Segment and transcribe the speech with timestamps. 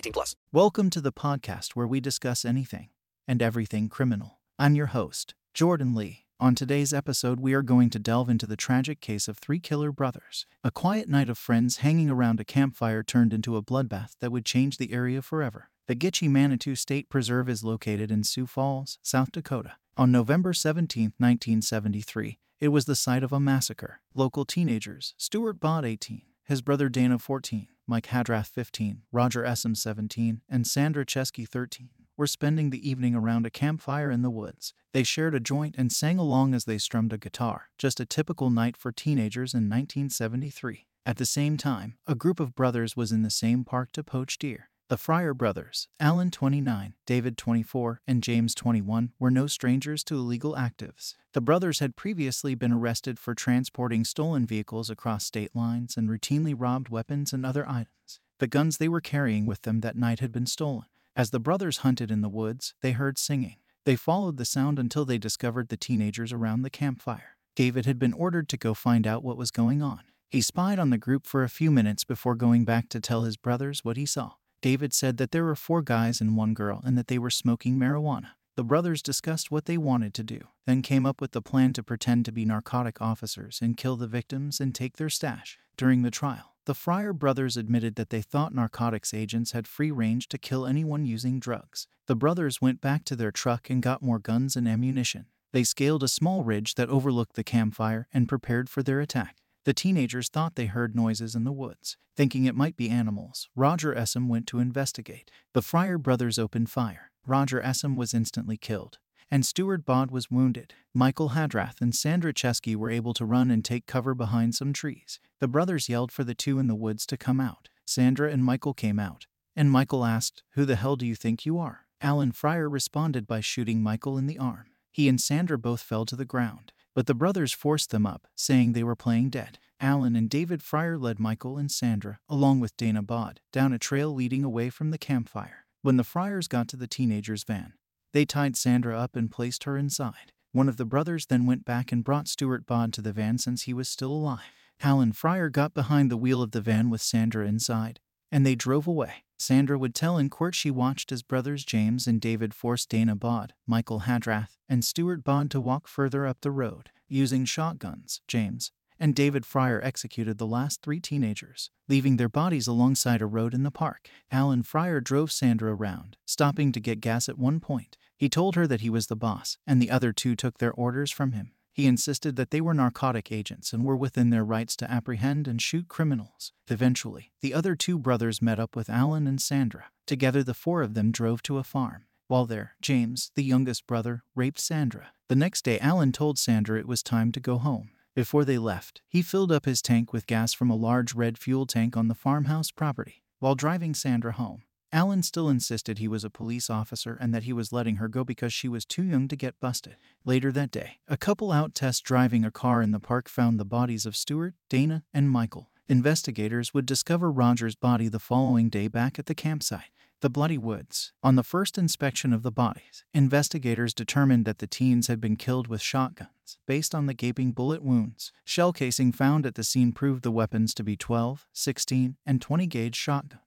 [0.00, 0.34] 18 plus.
[0.50, 2.88] Welcome to the podcast where we discuss anything
[3.28, 4.38] and everything criminal.
[4.58, 6.24] I'm your host, Jordan Lee.
[6.40, 9.92] On today's episode, we are going to delve into the tragic case of three killer
[9.92, 10.46] brothers.
[10.64, 14.46] A quiet night of friends hanging around a campfire turned into a bloodbath that would
[14.46, 15.68] change the area forever.
[15.86, 19.74] The Gitchie Manitou State Preserve is located in Sioux Falls, South Dakota.
[19.98, 24.00] On November 17, 1973, it was the site of a massacre.
[24.14, 30.42] Local teenagers, Stuart Bott, 18, his brother Dana, 14, Mike Hadrath, 15, Roger Essem, 17,
[30.48, 34.74] and Sandra Cheskey, 13, were spending the evening around a campfire in the woods.
[34.92, 38.48] They shared a joint and sang along as they strummed a guitar, just a typical
[38.48, 40.86] night for teenagers in 1973.
[41.04, 44.38] At the same time, a group of brothers was in the same park to poach
[44.38, 44.69] deer.
[44.90, 50.56] The Fryer brothers, Alan 29, David 24, and James 21, were no strangers to illegal
[50.56, 51.14] actives.
[51.32, 56.56] The brothers had previously been arrested for transporting stolen vehicles across state lines and routinely
[56.58, 58.18] robbed weapons and other items.
[58.40, 60.86] The guns they were carrying with them that night had been stolen.
[61.14, 63.58] As the brothers hunted in the woods, they heard singing.
[63.84, 67.36] They followed the sound until they discovered the teenagers around the campfire.
[67.54, 70.00] David had been ordered to go find out what was going on.
[70.28, 73.36] He spied on the group for a few minutes before going back to tell his
[73.36, 74.32] brothers what he saw.
[74.62, 77.78] David said that there were four guys and one girl and that they were smoking
[77.78, 78.30] marijuana.
[78.56, 81.82] The brothers discussed what they wanted to do, then came up with the plan to
[81.82, 85.58] pretend to be narcotic officers and kill the victims and take their stash.
[85.76, 90.28] During the trial, the Fryer brothers admitted that they thought narcotics agents had free range
[90.28, 91.88] to kill anyone using drugs.
[92.06, 95.26] The brothers went back to their truck and got more guns and ammunition.
[95.52, 99.38] They scaled a small ridge that overlooked the campfire and prepared for their attack.
[99.64, 101.98] The teenagers thought they heard noises in the woods.
[102.16, 105.30] Thinking it might be animals, Roger Essem went to investigate.
[105.52, 107.10] The Fryer brothers opened fire.
[107.26, 108.98] Roger Essem was instantly killed,
[109.30, 110.72] and Stuart Bott was wounded.
[110.94, 115.20] Michael Hadrath and Sandra Cheskey were able to run and take cover behind some trees.
[115.40, 117.68] The brothers yelled for the two in the woods to come out.
[117.84, 121.58] Sandra and Michael came out, and Michael asked, Who the hell do you think you
[121.58, 121.86] are?
[122.00, 124.66] Alan Fryer responded by shooting Michael in the arm.
[124.90, 126.72] He and Sandra both fell to the ground.
[126.94, 129.58] But the brothers forced them up, saying they were playing dead.
[129.80, 134.14] Alan and David Fryer led Michael and Sandra, along with Dana Bott, down a trail
[134.14, 135.66] leading away from the campfire.
[135.82, 137.74] When the Fryers got to the teenager's van,
[138.12, 140.32] they tied Sandra up and placed her inside.
[140.52, 143.62] One of the brothers then went back and brought Stuart Bott to the van since
[143.62, 144.40] he was still alive.
[144.82, 148.00] Alan Fryer got behind the wheel of the van with Sandra inside,
[148.30, 149.24] and they drove away.
[149.38, 153.52] Sandra would tell in court she watched as brothers James and David forced Dana Bott,
[153.66, 156.90] Michael Hadrath, and Stuart Bott to walk further up the road.
[157.08, 158.70] Using shotguns, James
[159.00, 163.62] and David Fryer executed the last three teenagers, leaving their bodies alongside a road in
[163.62, 164.10] the park.
[164.30, 167.96] Alan Fryer drove Sandra around, stopping to get gas at one point.
[168.14, 171.10] He told her that he was the boss, and the other two took their orders
[171.10, 171.52] from him.
[171.72, 175.62] He insisted that they were narcotic agents and were within their rights to apprehend and
[175.62, 176.52] shoot criminals.
[176.68, 179.86] Eventually, the other two brothers met up with Alan and Sandra.
[180.06, 182.06] Together, the four of them drove to a farm.
[182.26, 185.12] While there, James, the youngest brother, raped Sandra.
[185.28, 187.90] The next day, Alan told Sandra it was time to go home.
[188.14, 191.66] Before they left, he filled up his tank with gas from a large red fuel
[191.66, 193.22] tank on the farmhouse property.
[193.38, 194.62] While driving Sandra home,
[194.92, 198.24] Alan still insisted he was a police officer and that he was letting her go
[198.24, 199.96] because she was too young to get busted.
[200.24, 203.64] Later that day, a couple out test driving a car in the park found the
[203.64, 205.70] bodies of Stuart, Dana, and Michael.
[205.88, 209.90] Investigators would discover Roger's body the following day back at the campsite.
[210.20, 211.12] The Bloody Woods.
[211.22, 215.66] On the first inspection of the bodies, investigators determined that the teens had been killed
[215.66, 216.58] with shotguns.
[216.66, 220.74] Based on the gaping bullet wounds, shell casing found at the scene proved the weapons
[220.74, 223.40] to be 12, 16, and 20 gauge shotguns.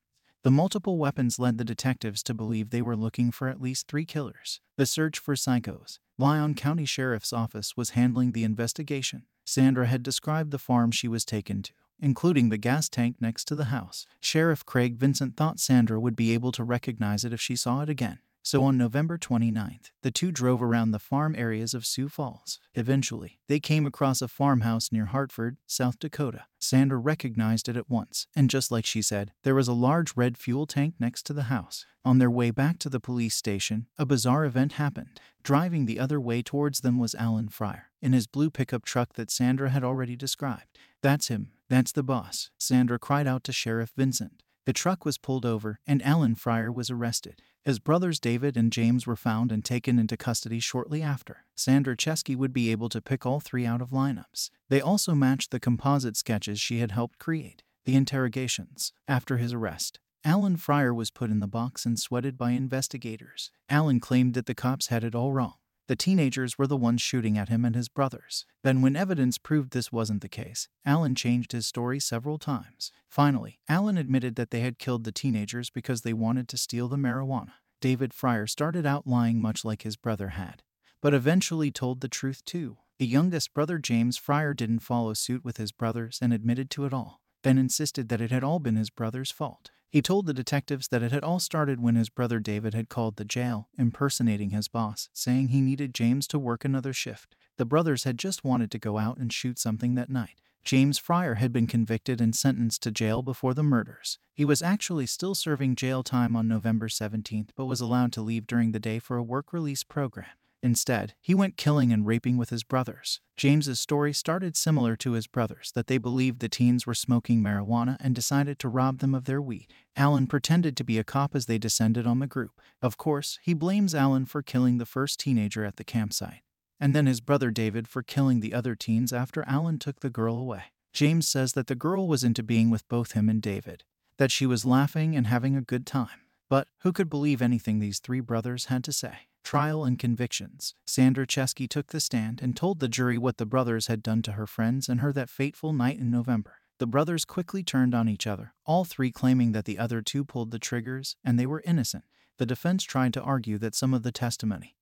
[0.44, 4.04] The multiple weapons led the detectives to believe they were looking for at least three
[4.04, 4.60] killers.
[4.75, 6.00] The search for psychos.
[6.18, 9.24] Lyon County Sheriff's Office was handling the investigation.
[9.45, 13.56] Sandra had described the farm she was taken to including the gas tank next to
[13.56, 14.06] the house.
[14.19, 17.90] Sheriff Craig Vincent thought Sandra would be able to recognize it if she saw it
[17.90, 18.19] again.
[18.45, 22.60] So on November 29th, the two drove around the farm areas of Sioux Falls.
[22.75, 26.44] Eventually, they came across a farmhouse near Hartford, South Dakota.
[26.60, 30.38] Sandra recognized it at once, and just like she said, there was a large red
[30.38, 31.86] fuel tank next to the house.
[32.04, 35.22] On their way back to the police station, a bizarre event happened.
[35.42, 39.31] Driving the other way towards them was Alan Fryer, in his blue pickup truck that
[39.31, 40.78] Sandra had already described.
[41.01, 41.51] That's him.
[41.69, 44.44] That's the boss, Sandra cried out to Sheriff Vincent.
[44.65, 47.42] The truck was pulled over, and Alan Fryer was arrested.
[47.65, 51.45] His brothers David and James were found and taken into custody shortly after.
[51.56, 54.50] Sandra Cheskey would be able to pick all three out of lineups.
[54.69, 57.63] They also matched the composite sketches she had helped create.
[57.86, 58.94] The interrogations.
[59.07, 63.51] After his arrest, Alan Fryer was put in the box and sweated by investigators.
[63.69, 65.56] Alan claimed that the cops had it all wrong.
[65.88, 68.45] The teenagers were the ones shooting at him and his brothers.
[68.63, 72.91] Then, when evidence proved this wasn't the case, Alan changed his story several times.
[73.09, 76.95] Finally, Alan admitted that they had killed the teenagers because they wanted to steal the
[76.95, 77.53] marijuana.
[77.81, 80.63] David Fryer started out lying much like his brother had,
[81.01, 82.77] but eventually told the truth too.
[82.97, 86.94] The youngest brother, James Fryer, didn't follow suit with his brothers and admitted to it
[86.94, 89.71] all, then insisted that it had all been his brother's fault.
[89.94, 93.18] He told the detectives that it had all started when his brother David had called
[93.18, 97.36] the jail, impersonating his boss, saying he needed James to work another shift.
[97.57, 100.42] The brothers had just wanted to go out and shoot something that night.
[100.63, 104.18] James Fryer had been convicted and sentenced to jail before the murders.
[104.34, 108.48] He was actually still serving jail time on November 17th, but was allowed to leave
[108.48, 110.25] during the day for a work release program.
[110.63, 113.19] Instead, he went killing and raping with his brothers.
[113.36, 117.98] James's story started similar to his brothers that they believed the teens were smoking marijuana
[118.00, 119.74] and decided to rob them of their weed.
[119.98, 122.62] Alan pretended to be a cop as they descended on the group.
[122.81, 126.44] Of course, he blames Alan for killing the first teenager at the campsite,
[126.80, 130.38] and then his brother David for killing the other teens after Alan took the girl
[130.38, 130.63] away.
[130.94, 133.83] James says that the girl was into being with both him and David,
[134.16, 136.21] that she was laughing and having a good time.
[136.48, 139.27] But who could believe anything these three brothers had to say?
[139.44, 140.74] Trial and convictions.
[140.88, 144.34] Sandra Cheskey took the stand and told the jury what the brothers had done to
[144.34, 146.56] her friends and her that fateful night in November.
[146.80, 150.51] The brothers quickly turned on each other, all three claiming that the other two pulled
[150.51, 152.06] the triggers and they were innocent.
[152.40, 154.75] The defense tried to argue that some of the testimony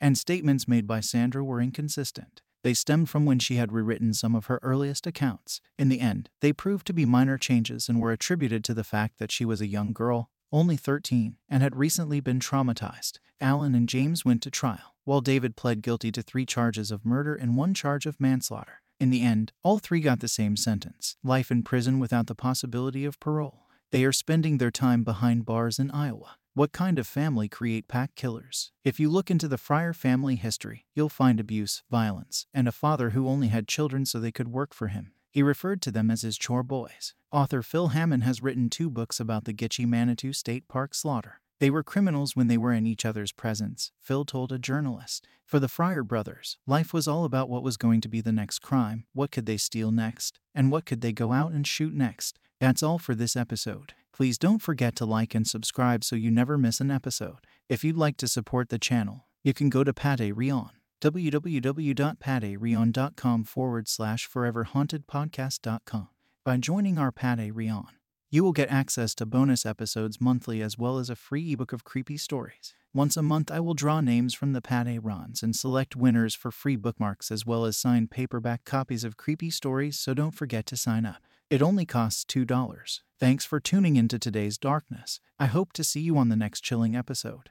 [0.00, 2.42] and statements made by Sandra were inconsistent.
[2.62, 5.60] They stemmed from when she had rewritten some of her earliest accounts.
[5.78, 9.18] In the end, they proved to be minor changes and were attributed to the fact
[9.18, 13.18] that she was a young girl only 13, and had recently been traumatized.
[13.40, 17.34] Alan and James went to trial, while David pled guilty to three charges of murder
[17.34, 18.82] and one charge of manslaughter.
[19.00, 23.04] In the end, all three got the same sentence life in prison without the possibility
[23.04, 23.66] of parole.
[23.90, 26.36] They are spending their time behind bars in Iowa.
[26.54, 28.72] What kind of family create pack killers?
[28.84, 33.10] If you look into the Fryer family history, you'll find abuse, violence, and a father
[33.10, 35.12] who only had children so they could work for him.
[35.32, 37.14] He referred to them as his chore boys.
[37.32, 41.40] Author Phil Hammond has written two books about the Gitchie Manitou State Park slaughter.
[41.58, 45.26] They were criminals when they were in each other's presence, Phil told a journalist.
[45.46, 48.58] For the Fryer brothers, life was all about what was going to be the next
[48.58, 52.38] crime, what could they steal next, and what could they go out and shoot next.
[52.60, 53.94] That's all for this episode.
[54.12, 57.46] Please don't forget to like and subscribe so you never miss an episode.
[57.70, 60.70] If you'd like to support the channel, you can go to Patreon
[61.02, 66.08] www.patreon.com forward slash foreverhauntedpodcast.com.
[66.44, 67.86] By joining our Patreon,
[68.30, 71.84] you will get access to bonus episodes monthly as well as a free ebook of
[71.84, 72.74] creepy stories.
[72.94, 76.76] Once a month, I will draw names from the Patreons and select winners for free
[76.76, 81.06] bookmarks as well as signed paperback copies of creepy stories, so don't forget to sign
[81.06, 81.22] up.
[81.50, 83.00] It only costs $2.
[83.18, 85.20] Thanks for tuning into today's darkness.
[85.38, 87.50] I hope to see you on the next chilling episode.